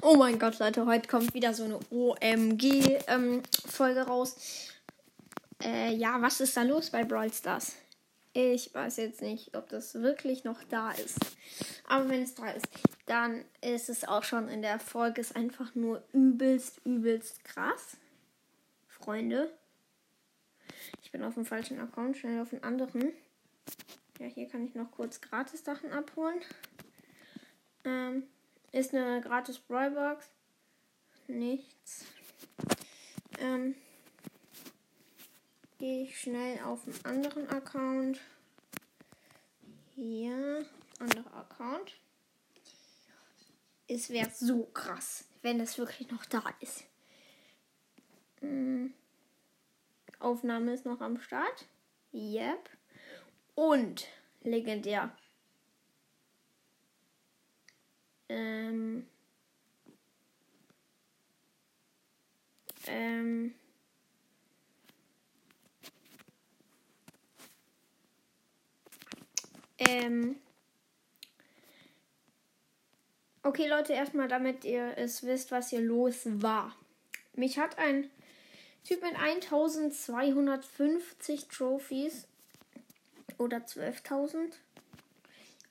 [0.00, 4.36] Oh mein Gott, Leute, heute kommt wieder so eine OMG-Folge ähm, raus.
[5.60, 7.74] Äh, ja, was ist da los bei Brawl Stars?
[8.32, 11.18] Ich weiß jetzt nicht, ob das wirklich noch da ist.
[11.88, 12.68] Aber wenn es da ist,
[13.06, 15.20] dann ist es auch schon in der Folge.
[15.20, 17.96] Ist einfach nur übelst, übelst krass.
[18.86, 19.50] Freunde.
[21.02, 23.12] Ich bin auf dem falschen Account, schnell auf den anderen.
[24.20, 26.40] Ja, hier kann ich noch kurz gratis Sachen abholen.
[27.84, 28.28] Ähm,
[28.72, 30.30] ist eine gratis Brawlbox.
[31.26, 32.04] Nichts.
[33.38, 33.74] Ähm,
[35.78, 38.20] gehe ich schnell auf einen anderen Account.
[39.94, 40.64] Hier,
[40.98, 41.96] anderer Account.
[43.86, 46.84] Es wäre so krass, wenn das wirklich noch da ist.
[48.42, 48.94] Ähm,
[50.18, 51.66] Aufnahme ist noch am Start.
[52.12, 52.68] Yep.
[53.54, 54.06] Und
[54.42, 55.16] legendär.
[58.28, 59.06] Ähm.
[62.86, 63.54] Ähm.
[69.78, 70.36] Ähm.
[73.42, 76.76] Okay, Leute, erstmal, damit ihr es wisst, was hier los war.
[77.34, 78.10] Mich hat ein
[78.84, 82.28] Typ mit 1250 Trophies
[83.38, 84.52] oder 12.000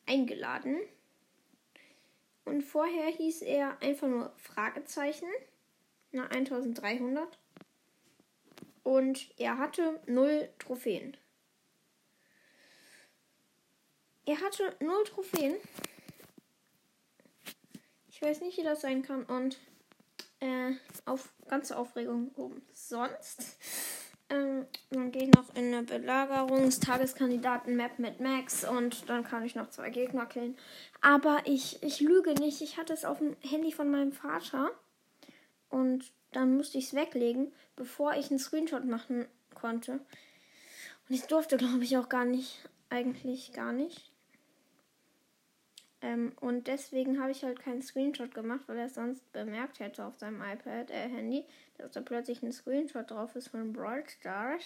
[0.06, 0.78] eingeladen.
[2.48, 5.28] Und vorher hieß er einfach nur Fragezeichen.
[6.14, 7.38] Na, 1300.
[8.84, 11.18] Und er hatte null Trophäen.
[14.26, 15.58] Er hatte null Trophäen.
[18.08, 19.26] Ich weiß nicht, wie das sein kann.
[19.26, 19.60] Und
[20.40, 20.72] äh,
[21.04, 23.58] auf ganze Aufregung umsonst.
[24.30, 29.70] Ähm, dann gehe ich noch in eine Belagerungstageskandidaten-Map mit Max und dann kann ich noch
[29.70, 30.58] zwei Gegner killen.
[31.02, 32.62] Aber ich, ich lüge nicht.
[32.62, 34.72] Ich hatte es auf dem Handy von meinem Vater
[35.70, 39.94] und dann musste ich es weglegen, bevor ich einen Screenshot machen konnte.
[39.94, 42.68] Und ich durfte, glaube ich, auch gar nicht.
[42.90, 44.12] Eigentlich gar nicht.
[46.02, 50.06] Ähm, und deswegen habe ich halt keinen Screenshot gemacht, weil er es sonst bemerkt hätte
[50.06, 51.46] auf seinem iPad, äh, Handy,
[51.78, 54.64] dass da plötzlich ein Screenshot drauf ist von Brawl Stars.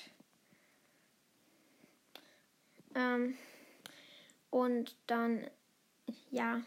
[2.96, 3.38] Ähm,
[4.50, 5.48] und dann,
[6.30, 6.62] ja,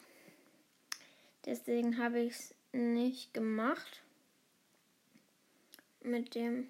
[1.45, 4.03] deswegen habe ich es nicht gemacht
[6.03, 6.69] mit dem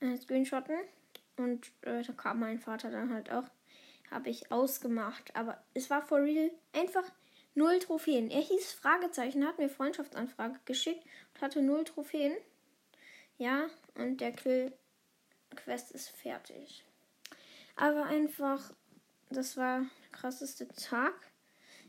[0.00, 0.76] äh, Screenshotten.
[1.36, 3.48] Und äh, da kam mein Vater dann halt auch
[4.12, 5.34] habe ich ausgemacht.
[5.34, 7.10] Aber es war for real einfach
[7.54, 8.30] null Trophäen.
[8.30, 12.36] Er hieß Fragezeichen, hat mir Freundschaftsanfrage geschickt und hatte null Trophäen.
[13.38, 16.84] Ja, und der Kill-Quest ist fertig.
[17.76, 18.72] Aber einfach,
[19.30, 21.14] das war der krasseste Tag.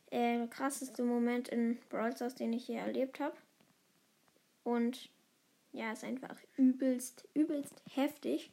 [0.10, 3.36] Äh, der krasseste Moment in Brawl Stars, den ich je erlebt habe.
[4.64, 5.10] Und
[5.72, 8.52] ja, ist einfach übelst, übelst heftig.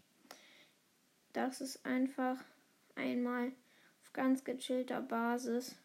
[1.32, 2.42] Das ist einfach
[3.00, 3.52] einmal
[4.02, 5.76] auf ganz gechillter Basis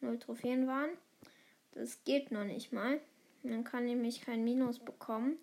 [0.00, 0.90] null Trophäen waren.
[1.72, 3.00] Das geht noch nicht mal.
[3.42, 5.38] Man kann nämlich kein Minus bekommen.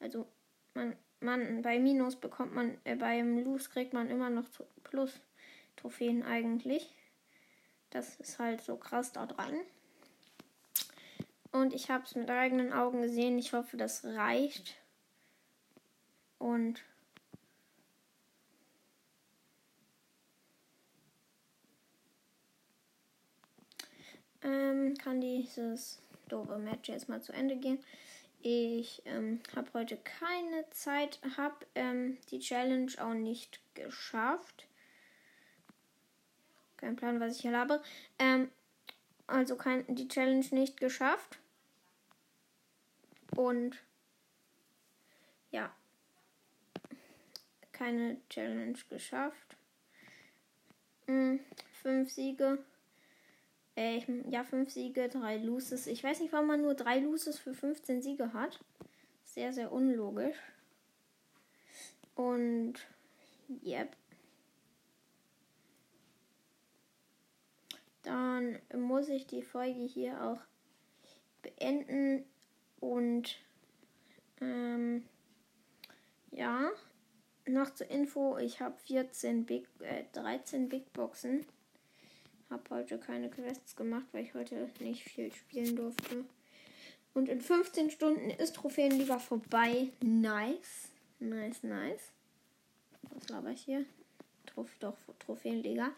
[0.00, 0.26] Also
[0.74, 4.46] man, man bei Minus bekommt man, äh, beim Lose kriegt man immer noch
[4.82, 5.20] Plus
[5.76, 6.94] Trophäen eigentlich.
[7.90, 9.54] Das ist halt so krass da dran.
[11.52, 13.38] Und ich habe es mit eigenen Augen gesehen.
[13.38, 14.76] Ich hoffe, das reicht.
[16.38, 16.82] Und
[24.44, 27.82] ähm, kann dieses doofe Match jetzt mal zu Ende gehen.
[28.42, 34.66] Ich ähm, habe heute keine Zeit, habe ähm, die Challenge auch nicht geschafft.
[36.76, 37.82] Kein Plan, was ich hier habe.
[38.18, 38.50] Ähm,
[39.26, 41.38] also kein, die Challenge nicht geschafft.
[43.34, 43.82] Und
[45.50, 45.74] ja,
[47.72, 49.56] keine Challenge geschafft.
[51.06, 51.40] Hm,
[51.82, 52.58] fünf Siege.
[53.76, 55.86] Äh, ja, 5 Siege, 3 Loses.
[55.86, 58.60] Ich weiß nicht, warum man nur 3 Loses für 15 Siege hat.
[59.24, 60.36] Sehr, sehr unlogisch.
[62.14, 62.74] Und,
[63.64, 63.96] yep.
[68.02, 70.40] Dann muss ich die Folge hier auch
[71.42, 72.24] beenden.
[72.78, 73.38] Und,
[74.40, 75.04] ähm,
[76.30, 76.70] ja,
[77.46, 81.46] noch zur Info, ich habe 14 Big, äh, 13 Big Boxen.
[82.50, 86.24] Habe heute keine Quests gemacht, weil ich heute nicht viel spielen durfte.
[87.14, 89.88] Und in 15 Stunden ist Trophäenliga vorbei.
[90.02, 90.88] Nice.
[91.20, 92.12] Nice, nice.
[93.10, 93.84] Was laber ich hier?
[94.46, 95.90] Trof doch, Trophäenliga.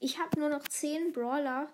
[0.00, 1.68] Ich habe nur noch 10 Brawler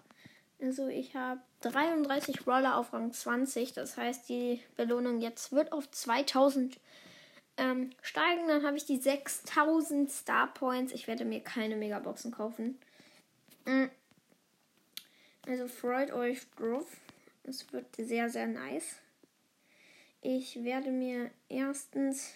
[0.60, 3.72] Also ich habe 33 Roller auf Rang 20.
[3.72, 6.78] Das heißt, die Belohnung jetzt wird auf 2000
[7.56, 8.48] ähm, steigen.
[8.48, 10.92] Dann habe ich die 6000 Star Points.
[10.92, 12.78] Ich werde mir keine Megaboxen kaufen.
[13.64, 13.86] Mm.
[15.48, 16.84] Also freut euch drauf.
[17.42, 18.96] Es wird sehr, sehr nice.
[20.20, 22.34] Ich werde mir erstens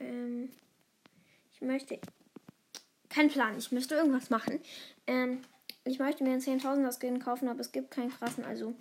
[0.00, 0.50] ähm,
[1.52, 2.00] ich möchte
[3.08, 3.56] kein Plan.
[3.56, 4.60] Ich müsste irgendwas machen.
[5.06, 5.42] Ähm,
[5.84, 8.44] ich möchte mir einen 10.000er Skin kaufen, aber es gibt keinen krassen.
[8.44, 8.74] Also,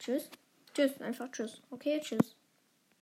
[0.00, 0.28] tschüss.
[0.74, 1.62] Tschüss, einfach tschüss.
[1.70, 2.34] Okay, tschüss.